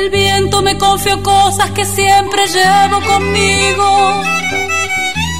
El 0.00 0.08
viento 0.08 0.62
me 0.62 0.78
confió 0.78 1.22
cosas 1.22 1.70
que 1.72 1.84
siempre 1.84 2.46
llevo 2.46 3.04
conmigo, 3.06 4.22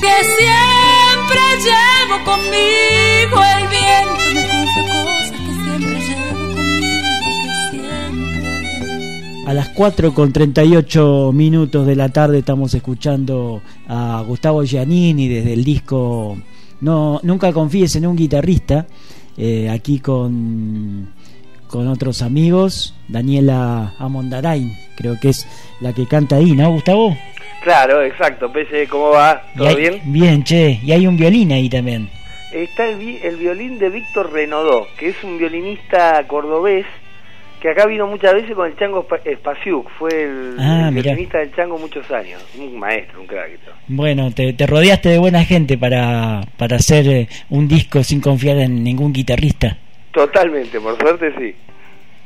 que 0.03 0.15
siempre 0.37 1.41
llevo 1.65 2.25
conmigo. 2.27 3.41
El 3.57 3.69
viento 3.69 4.23
me 4.35 4.43
confió 4.53 4.83
cosas 4.93 5.41
que 5.41 5.53
siempre 5.65 5.99
llevo 6.01 6.55
conmigo, 6.55 7.31
que 7.43 7.79
siempre. 7.79 9.45
A 9.47 9.55
las 9.55 9.71
4 9.71 10.13
con 10.13 10.31
38 10.31 11.31
minutos 11.33 11.87
de 11.87 11.97
la 11.97 12.11
tarde 12.11 12.41
estamos 12.41 12.75
escuchando 12.75 13.63
a 13.89 14.23
Gustavo 14.27 14.63
Giannini 14.63 15.27
desde 15.27 15.55
el 15.55 15.65
disco 15.65 16.37
No 16.83 17.19
Nunca 17.23 17.51
confíes 17.55 17.97
en 17.97 18.07
un 18.07 18.15
guitarrista, 18.15 18.87
eh, 19.39 19.71
aquí 19.71 20.01
con 20.01 21.09
con 21.71 21.87
otros 21.89 22.21
amigos, 22.21 22.95
Daniela 23.09 23.95
Amondarain, 23.99 24.77
creo 24.97 25.19
que 25.21 25.29
es 25.29 25.47
la 25.81 25.93
que 25.93 26.07
canta 26.07 26.37
ahí, 26.37 26.53
¿no, 26.53 26.71
Gustavo? 26.73 27.17
Claro, 27.63 28.03
exacto. 28.03 28.51
Pese, 28.53 28.89
¿cómo 28.89 29.11
va? 29.11 29.43
¿Todo 29.57 29.77
bien? 29.77 30.01
Bien, 30.07 30.43
che. 30.43 30.81
Y 30.83 30.93
hay 30.93 31.07
un 31.07 31.17
violín 31.17 31.53
ahí 31.53 31.69
también. 31.69 32.11
Está 32.53 32.89
el, 32.89 33.01
el 33.23 33.37
violín 33.37 33.79
de 33.79 33.91
Víctor 33.91 34.33
Renodó, 34.33 34.89
que 34.99 35.11
es 35.11 35.23
un 35.23 35.39
violinista 35.39 36.27
cordobés 36.27 36.87
que 37.61 37.69
acá 37.69 37.87
vino 37.87 38.07
muchas 38.07 38.33
veces 38.33 38.55
con 38.55 38.67
el 38.67 38.77
Chango 38.77 39.07
Spasiuk, 39.07 39.89
fue 39.99 40.25
el, 40.25 40.57
Ah, 40.59 40.89
el 40.89 40.95
violinista 40.95 41.39
del 41.39 41.55
Chango 41.55 41.79
muchos 41.79 42.11
años, 42.11 42.43
un 42.59 42.79
maestro, 42.79 43.21
un 43.21 43.27
crack. 43.27 43.51
Bueno, 43.87 44.31
te, 44.33 44.55
te 44.55 44.67
rodeaste 44.67 45.11
de 45.11 45.19
buena 45.19 45.45
gente 45.45 45.77
para, 45.77 46.41
para 46.57 46.77
hacer 46.77 47.07
eh, 47.07 47.29
un 47.51 47.69
disco 47.69 48.03
sin 48.03 48.23
confiar 48.23 48.57
en 48.57 48.83
ningún 48.83 49.13
guitarrista. 49.13 49.77
Totalmente, 50.13 50.81
por 50.81 50.99
suerte 50.99 51.33
sí. 51.39 51.55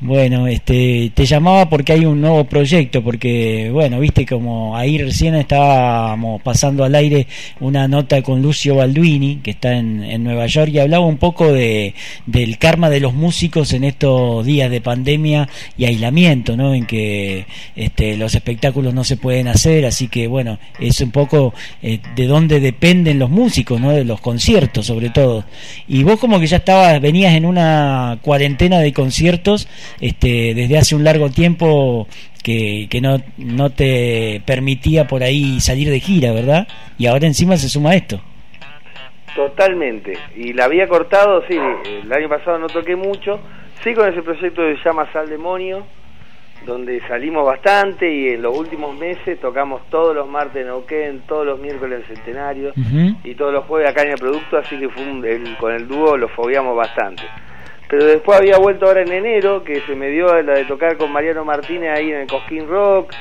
Bueno, 0.06 0.46
este, 0.48 1.10
te 1.14 1.24
llamaba 1.24 1.70
porque 1.70 1.94
hay 1.94 2.04
un 2.04 2.20
nuevo 2.20 2.45
proyecto, 2.45 3.02
porque, 3.02 3.70
bueno, 3.72 3.98
viste 4.00 4.26
como 4.26 4.76
ahí 4.76 4.98
recién 4.98 5.34
estábamos 5.34 6.42
pasando 6.42 6.84
al 6.84 6.95
aire 6.95 7.26
una 7.60 7.88
nota 7.88 8.20
con 8.20 8.42
Lucio 8.42 8.74
Balduini, 8.74 9.37
que 9.37 9.52
está 9.52 9.73
en, 9.73 10.23
Nueva 10.23 10.45
York, 10.45 10.73
y 10.74 10.79
hablaba 10.79 11.06
un 11.06 11.16
poco 11.16 11.51
de, 11.51 11.95
del 12.26 12.59
karma 12.59 12.90
de 12.90 13.01
los 13.01 13.14
músicos 13.14 13.73
en 13.73 13.82
estos 13.84 14.45
días 14.45 14.70
de 14.70 14.82
pandemia 14.82 15.48
y 15.79 15.87
aislamiento, 15.87 16.54
¿no? 16.54 16.74
En 16.74 16.84
que 16.84 17.46
este, 17.74 18.18
los 18.18 18.34
espectáculos 18.34 18.92
no 18.92 19.04
se 19.04 19.16
pueden 19.16 19.48
hacer, 19.48 19.86
así 19.86 20.09
que, 20.09 20.26
bueno, 20.26 20.59
es 20.80 21.01
un 21.01 21.12
poco 21.12 21.54
eh, 21.82 22.01
de 22.14 22.26
dónde 22.26 22.60
dependen 22.60 23.18
los 23.18 23.30
músicos, 23.30 23.80
¿no? 23.80 23.92
De 23.92 24.04
los 24.04 24.20
conciertos, 24.20 24.84
sobre 24.84 25.09
todo. 25.09 25.46
Y 25.88 26.02
vos 26.02 26.20
como 26.20 26.38
que 26.40 26.46
ya 26.46 26.59
estabas, 26.59 27.01
venías 27.01 27.34
en 27.34 27.46
una 27.46 28.18
cuarentena 28.20 28.80
de 28.80 28.92
conciertos, 28.92 29.66
este, 30.00 30.54
desde 30.54 30.78
hace 30.78 30.95
un 30.95 31.04
largo 31.04 31.30
tiempo 31.30 32.06
que, 32.42 32.87
que 32.90 33.00
no, 33.00 33.23
no 33.38 33.70
te 33.70 34.42
permitía 34.45 35.06
por 35.06 35.23
ahí 35.23 35.60
salir 35.60 35.88
de 35.90 36.01
gira, 36.01 36.32
¿verdad? 36.32 36.68
Y 36.98 37.06
ahora 37.06 37.26
encima 37.26 37.56
se 37.56 37.68
suma 37.68 37.95
esto. 37.95 38.20
Totalmente. 39.34 40.16
Y 40.36 40.52
la 40.52 40.66
había 40.66 40.86
cortado, 40.86 41.42
sí, 41.48 41.56
el 42.02 42.12
año 42.12 42.28
pasado 42.28 42.59
no 42.59 42.68
toqué 42.68 42.95
mucho, 42.96 43.40
sí 43.82 43.92
con 43.95 44.09
ese 44.09 44.23
proyecto 44.23 44.62
de 44.62 44.76
Llamas 44.84 45.14
al 45.16 45.28
Demonio, 45.28 45.84
donde 46.66 47.01
salimos 47.08 47.45
bastante 47.45 48.10
y 48.14 48.29
en 48.29 48.42
los 48.42 48.56
últimos 48.56 48.96
meses 48.96 49.40
tocamos 49.40 49.82
todos 49.90 50.14
los 50.14 50.29
martes 50.29 50.62
en 50.62 50.68
Neuquén, 50.68 51.23
todos 51.26 51.45
los 51.45 51.58
miércoles 51.60 52.04
en 52.08 52.16
Centenario 52.16 52.73
y 53.24 53.34
todos 53.34 53.52
los 53.52 53.64
jueves 53.64 53.90
acá 53.90 54.02
en 54.02 54.12
el 54.12 54.18
producto, 54.18 54.56
así 54.58 54.79
que 54.79 54.88
fue 54.88 55.02
un- 55.02 55.24
el- 55.24 55.56
con 55.56 55.73
el 55.74 55.88
dúo 55.88 56.16
lo 56.16 56.29
fogueamos 56.29 56.76
bastante. 56.76 57.24
Pero 57.88 58.04
después 58.04 58.38
había 58.38 58.59
vuelto 58.59 58.87
ahora 58.87 59.02
en 59.02 59.13
enero, 59.13 59.63
que 59.63 59.80
se 59.82 59.95
me 59.95 60.09
dio 60.09 60.27
la 60.43 60.54
de 60.54 60.65
tocar 60.65 60.96
con 60.96 61.13
Mariano 61.13 61.45
Martínez 61.45 61.91
ahí 61.96 62.10
en 62.10 62.21
el 62.23 62.26
Cosquín 62.26 62.66
Rock, 62.68 63.13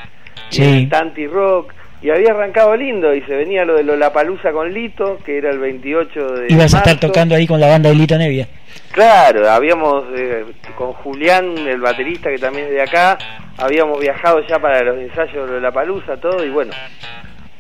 Sí. 0.50 0.64
en 0.64 0.73
el 0.75 0.89
Tanti 0.89 1.28
Rock, 1.28 1.73
y 2.02 2.09
había 2.09 2.31
arrancado 2.31 2.75
lindo, 2.75 3.14
y 3.14 3.22
se 3.22 3.36
venía 3.36 3.66
lo 3.66 3.75
de 3.75 3.83
Lollapalooza 3.83 4.52
con 4.52 4.73
Lito, 4.73 5.20
que 5.25 5.38
era 5.38 5.50
el 5.52 5.59
28 5.59 6.28
de 6.33 6.45
Ibas 6.50 6.73
a 6.73 6.78
estar 6.78 6.93
marzo. 6.95 7.08
tocando 7.08 7.36
ahí 7.36 7.45
con 7.48 7.60
la 7.60 7.67
banda 7.67 7.89
de 7.89 7.95
Lito 7.95 8.17
Nevia. 8.17 8.48
Claro, 8.92 9.49
habíamos, 9.49 10.05
eh, 10.15 10.45
con 10.77 10.93
Julián, 10.93 11.58
el 11.67 11.80
baterista 11.82 12.30
que 12.30 12.37
también 12.37 12.66
es 12.67 12.71
de 12.73 12.82
acá, 12.82 13.17
habíamos 13.58 13.99
viajado 13.99 14.42
ya 14.48 14.60
para 14.60 14.82
los 14.83 14.98
ensayos 14.98 15.49
de 15.49 15.60
la 15.61 15.71
palusa, 15.71 16.17
todo, 16.17 16.43
y 16.45 16.49
bueno, 16.49 16.71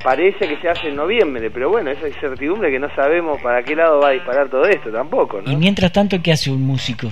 parece 0.03 0.47
que 0.47 0.57
se 0.57 0.69
hace 0.69 0.89
en 0.89 0.95
noviembre, 0.97 1.49
pero 1.49 1.69
bueno, 1.69 1.89
esa 1.91 2.07
incertidumbre 2.07 2.69
que 2.71 2.79
no 2.79 2.93
sabemos 2.95 3.41
para 3.41 3.63
qué 3.63 3.75
lado 3.75 3.99
va 3.99 4.09
a 4.09 4.11
disparar 4.11 4.49
todo 4.49 4.65
esto 4.65 4.91
tampoco, 4.91 5.41
¿no? 5.41 5.51
Y 5.51 5.55
mientras 5.55 5.91
tanto, 5.91 6.17
¿qué 6.21 6.31
hace 6.33 6.51
un 6.51 6.61
músico? 6.61 7.07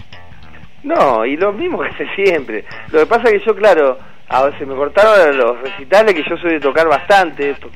No, 0.84 1.26
y 1.26 1.38
lo 1.38 1.54
mismo 1.54 1.80
que 1.82 1.90
hace 1.90 2.08
siempre. 2.16 2.66
Lo 2.92 3.00
que 3.00 3.06
pasa 3.06 3.30
es 3.30 3.34
que 3.40 3.46
yo, 3.46 3.56
claro, 3.56 3.98
a 4.28 4.50
se 4.58 4.66
me 4.66 4.76
cortaron 4.76 5.38
los 5.38 5.62
recitales, 5.62 6.14
que 6.16 6.24
yo 6.28 6.36
soy 6.38 6.54
de 6.54 6.60
tocar 6.60 6.88
bastante, 6.88 7.54
to- 7.56 7.70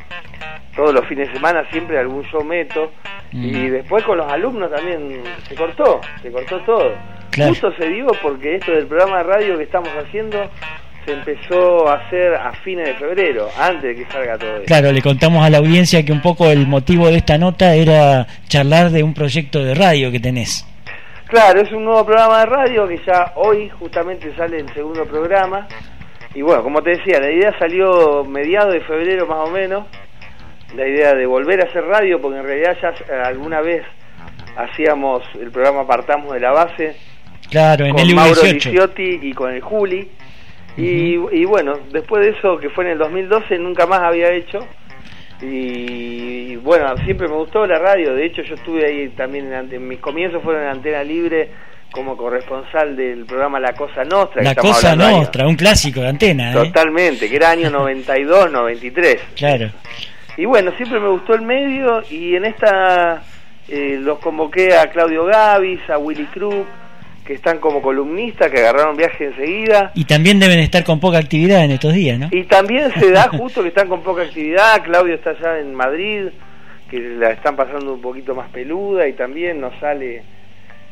todos 0.76 0.94
los 0.94 1.06
fines 1.06 1.28
de 1.30 1.36
semana 1.36 1.64
siempre 1.72 1.98
algún 2.00 2.24
show 2.26 2.44
meto, 2.44 2.92
Mm. 3.32 3.44
y 3.46 3.70
después 3.70 4.04
con 4.04 4.18
los 4.18 4.32
alumnos 4.32 4.72
también 4.72 5.22
se 5.48 5.56
cortó, 5.56 6.00
se 6.22 6.32
cortó 6.32 6.60
todo. 6.62 6.94
Claro. 7.32 7.50
Justo 7.50 7.72
se 7.78 7.90
dio 7.90 8.08
porque 8.22 8.56
esto 8.56 8.72
del 8.72 8.86
programa 8.88 9.18
de 9.18 9.24
radio 9.24 9.58
que 9.58 9.64
estamos 9.64 9.90
haciendo 9.90 10.50
se 11.06 11.14
empezó 11.14 11.88
a 11.88 11.96
hacer 11.96 12.34
a 12.34 12.52
fines 12.64 12.88
de 12.88 12.94
febrero, 12.96 13.50
antes 13.60 13.84
de 13.84 13.96
que 13.96 14.12
salga 14.12 14.38
todo 14.38 14.56
esto. 14.56 14.66
Claro, 14.66 14.92
le 14.92 15.02
contamos 15.02 15.46
a 15.46 15.50
la 15.50 15.60
audiencia 15.60 16.04
que 16.04 16.12
un 16.12 16.22
poco 16.22 16.50
el 16.50 16.68
motivo 16.68 17.08
de 17.08 17.18
esta 17.18 17.38
nota 17.38 17.76
era 17.76 18.26
charlar 18.48 18.90
de 18.90 19.04
un 19.04 19.14
proyecto 19.14 19.64
de 19.64 19.76
radio 19.76 20.12
que 20.12 20.20
tenés. 20.20 20.66
Claro, 21.28 21.62
es 21.62 21.72
un 21.72 21.86
nuevo 21.86 22.06
programa 22.06 22.40
de 22.40 22.46
radio 22.46 22.88
que 22.88 23.00
ya 23.06 23.34
hoy 23.36 23.70
justamente 23.80 24.36
sale 24.36 24.58
el 24.58 24.74
segundo 24.74 25.06
programa. 25.06 25.68
Y 26.34 26.42
bueno, 26.42 26.64
como 26.64 26.82
te 26.82 26.92
decía, 26.92 27.20
la 27.20 27.32
idea 27.32 27.58
salió 27.58 28.24
mediados 28.26 28.74
de 28.74 28.82
febrero 28.82 29.26
más 29.26 29.48
o 29.48 29.52
menos. 29.52 29.86
La 30.76 30.88
idea 30.88 31.14
de 31.14 31.26
volver 31.26 31.62
a 31.62 31.70
hacer 31.70 31.84
radio, 31.84 32.20
porque 32.20 32.40
en 32.40 32.46
realidad 32.46 32.78
ya 32.82 32.90
eh, 32.90 33.22
alguna 33.24 33.62
vez 33.62 33.84
hacíamos 34.58 35.24
el 35.40 35.52
programa 35.52 35.82
Apartamos 35.82 36.34
de 36.34 36.40
la 36.40 36.52
Base 36.52 36.96
Claro, 37.50 37.86
en 37.86 37.94
con 37.94 38.02
el 38.02 38.16
Mauro 38.16 38.42
18 38.42 38.70
Liciotti 38.70 39.20
y 39.22 39.34
con 39.34 39.52
el 39.52 39.62
Juli. 39.62 40.10
Y, 40.78 41.16
y 41.32 41.46
bueno, 41.46 41.74
después 41.92 42.26
de 42.26 42.32
eso, 42.38 42.58
que 42.58 42.70
fue 42.70 42.86
en 42.86 42.92
el 42.92 42.98
2012, 42.98 43.58
nunca 43.60 43.86
más 43.86 44.02
había 44.02 44.32
hecho. 44.32 44.60
Y 45.42 46.56
bueno, 46.58 46.96
siempre 47.06 47.28
me 47.28 47.36
gustó 47.36 47.66
la 47.66 47.78
radio. 47.78 48.14
De 48.14 48.26
hecho, 48.26 48.42
yo 48.42 48.56
estuve 48.56 48.86
ahí 48.86 49.10
también, 49.10 49.52
en, 49.52 49.74
en 49.74 49.88
mis 49.88 50.00
comienzos 50.00 50.42
fueron 50.44 50.64
en 50.64 50.70
Antena 50.70 51.04
Libre 51.04 51.50
como 51.92 52.18
corresponsal 52.18 52.96
del 52.96 53.26
programa 53.26 53.60
La 53.60 53.74
Cosa 53.74 54.04
Nostra. 54.04 54.44
La 54.44 54.56
cosa 54.56 54.96
nostra, 54.96 55.48
un 55.48 55.56
clásico 55.56 56.02
de 56.02 56.10
antena, 56.10 56.52
¿eh? 56.52 56.54
Totalmente, 56.54 57.30
que 57.30 57.36
era 57.38 57.52
año 57.52 57.70
92, 57.72 58.52
93. 58.52 59.18
Claro. 59.36 59.70
Y 60.36 60.46
bueno, 60.46 60.72
siempre 60.76 61.00
me 61.00 61.08
gustó 61.08 61.36
el 61.36 61.44
medio 61.44 62.04
y 62.10 62.36
en 62.36 62.46
esta 62.46 63.24
eh, 63.70 63.98
los 64.02 64.20
convoqué 64.20 64.76
a 64.76 64.88
Claudio 64.88 65.26
Gavis, 65.26 65.90
a 65.90 65.98
Willy 65.98 66.26
Krug, 66.26 66.66
que 67.26 67.34
están 67.34 67.60
como 67.60 67.82
columnistas, 67.82 68.52
que 68.52 68.60
agarraron 68.60 68.96
viaje 68.96 69.26
enseguida. 69.26 69.92
Y 69.96 70.06
también 70.06 70.40
deben 70.40 70.60
estar 70.60 70.84
con 70.84 71.00
poca 71.00 71.18
actividad 71.18 71.64
en 71.64 71.72
estos 71.72 71.94
días, 71.94 72.20
¿no? 72.20 72.30
Y 72.32 72.44
también 72.44 72.92
se 73.00 73.12
da 73.12 73.30
justo 73.30 73.64
que 73.64 73.70
están 73.70 73.88
con 73.88 74.04
poca 74.04 74.22
actividad, 74.22 74.84
Claudio 74.84 75.16
está 75.16 75.32
allá 75.32 75.60
en 75.60 75.74
Madrid, 75.74 76.28
que 76.90 77.00
la 77.00 77.32
están 77.32 77.56
pasando 77.56 77.94
un 77.94 78.02
poquito 78.02 78.36
más 78.36 78.50
peluda 78.50 79.08
y 79.08 79.14
también 79.14 79.60
no 79.60 79.72
sale 79.80 80.24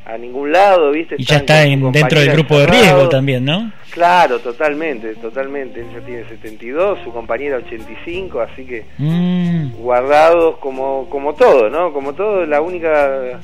a 0.05 0.17
ningún 0.17 0.51
lado, 0.51 0.91
¿viste? 0.91 1.15
Y 1.17 1.23
ya 1.23 1.37
está 1.37 1.63
en, 1.63 1.91
dentro 1.91 2.19
del 2.19 2.31
grupo 2.31 2.59
de 2.59 2.65
riesgo 2.65 3.09
también, 3.09 3.45
¿no? 3.45 3.71
Claro, 3.91 4.39
totalmente, 4.39 5.15
totalmente. 5.15 5.79
Él 5.79 5.87
ya 5.93 6.01
tiene 6.01 6.25
72, 6.27 6.99
su 7.03 7.13
compañera 7.13 7.57
85, 7.57 8.41
así 8.41 8.65
que 8.65 8.83
Mm, 8.97 9.75
guardados 9.77 10.57
como, 10.57 11.07
como 11.09 11.35
todo, 11.35 11.69
¿no? 11.69 11.93
Como 11.93 12.13
todo, 12.13 12.45
la 12.45 12.59
única 12.59 13.39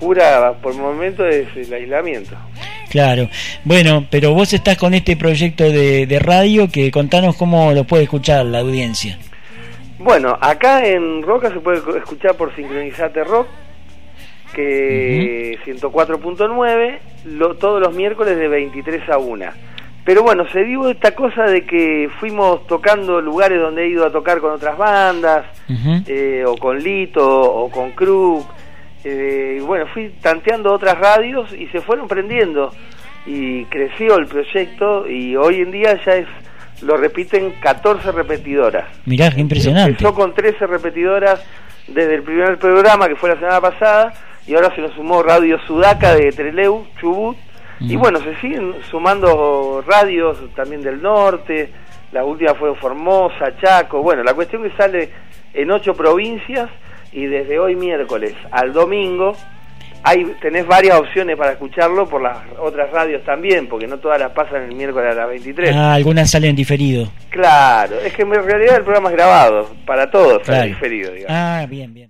cura 0.00 0.54
por 0.60 0.72
el 0.72 0.80
momento 0.80 1.26
es 1.26 1.46
el 1.54 1.72
aislamiento. 1.72 2.34
claro. 2.90 3.28
Bueno, 3.64 4.06
pero 4.10 4.34
vos 4.34 4.52
estás 4.52 4.76
con 4.76 4.94
este 4.94 5.16
proyecto 5.16 5.64
de, 5.64 6.06
de 6.06 6.18
radio 6.18 6.68
que 6.68 6.90
contanos 6.90 7.36
cómo 7.36 7.72
lo 7.72 7.84
puede 7.84 8.04
escuchar 8.04 8.44
la 8.46 8.60
audiencia. 8.60 9.18
Bueno, 10.02 10.38
acá 10.40 10.86
en 10.86 11.22
Roca 11.22 11.50
se 11.50 11.60
puede 11.60 11.78
escuchar 11.98 12.34
por 12.34 12.56
Sincronizate 12.56 13.22
Rock, 13.22 13.48
que 14.54 15.58
104.9, 15.66 16.98
lo, 17.26 17.56
todos 17.56 17.82
los 17.82 17.94
miércoles 17.94 18.38
de 18.38 18.48
23 18.48 19.08
a 19.10 19.18
1. 19.18 19.44
Pero 20.04 20.22
bueno, 20.22 20.48
se 20.48 20.64
dio 20.64 20.88
esta 20.88 21.14
cosa 21.14 21.44
de 21.44 21.66
que 21.66 22.08
fuimos 22.18 22.66
tocando 22.66 23.20
lugares 23.20 23.60
donde 23.60 23.84
he 23.84 23.88
ido 23.88 24.06
a 24.06 24.10
tocar 24.10 24.40
con 24.40 24.52
otras 24.52 24.78
bandas, 24.78 25.44
eh, 26.06 26.44
o 26.46 26.56
con 26.56 26.78
Lito, 26.78 27.28
o 27.28 27.70
con 27.70 27.90
Krug. 27.90 28.46
Eh, 29.04 29.62
bueno, 29.64 29.86
fui 29.92 30.10
tanteando 30.20 30.72
otras 30.72 30.98
radios 30.98 31.52
y 31.52 31.66
se 31.68 31.80
fueron 31.80 32.08
prendiendo. 32.08 32.72
Y 33.26 33.64
creció 33.66 34.16
el 34.16 34.26
proyecto 34.26 35.08
y 35.08 35.36
hoy 35.36 35.60
en 35.60 35.70
día 35.70 35.98
ya 36.04 36.12
es 36.16 36.26
lo 36.82 36.96
repiten 36.96 37.52
14 37.60 38.12
repetidoras. 38.12 38.86
Mirá, 39.04 39.30
qué 39.30 39.40
impresionante. 39.40 39.90
Empezó 39.90 40.14
con 40.14 40.34
13 40.34 40.66
repetidoras 40.66 41.44
desde 41.86 42.14
el 42.14 42.22
primer 42.22 42.58
programa, 42.58 43.08
que 43.08 43.16
fue 43.16 43.28
la 43.28 43.36
semana 43.36 43.60
pasada, 43.60 44.14
y 44.46 44.54
ahora 44.54 44.74
se 44.74 44.80
nos 44.80 44.92
sumó 44.94 45.22
Radio 45.22 45.58
Sudaca 45.66 46.14
de 46.14 46.32
Treleu, 46.32 46.86
Chubut, 47.00 47.36
Y 47.80 47.96
bueno, 47.96 48.20
se 48.20 48.36
siguen 48.36 48.74
sumando 48.90 49.82
radios 49.86 50.38
también 50.54 50.82
del 50.82 51.00
norte, 51.00 51.70
la 52.12 52.24
última 52.24 52.54
fue 52.54 52.74
Formosa, 52.74 53.56
Chaco, 53.60 54.02
bueno, 54.02 54.22
la 54.22 54.34
cuestión 54.34 54.62
que 54.62 54.76
sale 54.76 55.10
en 55.54 55.70
ocho 55.70 55.94
provincias 55.94 56.68
y 57.12 57.26
desde 57.26 57.58
hoy 57.58 57.76
miércoles 57.76 58.34
al 58.50 58.72
domingo 58.72 59.36
hay, 60.02 60.24
tenés 60.40 60.66
varias 60.66 60.98
opciones 60.98 61.36
para 61.36 61.52
escucharlo 61.52 62.08
por 62.08 62.22
las 62.22 62.38
otras 62.58 62.90
radios 62.90 63.22
también, 63.24 63.68
porque 63.68 63.86
no 63.86 63.98
todas 63.98 64.18
las 64.18 64.32
pasan 64.32 64.62
el 64.62 64.74
miércoles 64.74 65.12
a 65.12 65.14
las 65.14 65.28
23. 65.28 65.74
Ah, 65.74 65.94
algunas 65.94 66.30
salen 66.30 66.56
diferido. 66.56 67.12
Claro, 67.28 68.00
es 68.00 68.12
que 68.14 68.22
en 68.22 68.32
realidad 68.32 68.76
el 68.76 68.82
programa 68.82 69.10
es 69.10 69.16
grabado, 69.16 69.68
para 69.86 70.10
todos 70.10 70.46
sale 70.46 70.68
diferido. 70.68 71.12
Digamos. 71.12 71.36
Ah, 71.36 71.66
bien, 71.68 71.92
bien. 71.92 72.08